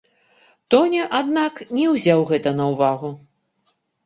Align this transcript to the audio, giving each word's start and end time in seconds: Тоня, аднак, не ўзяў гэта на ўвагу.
Тоня, 0.73 1.03
аднак, 1.19 1.61
не 1.81 1.85
ўзяў 1.93 2.25
гэта 2.33 2.55
на 2.63 2.71
ўвагу. 2.73 3.15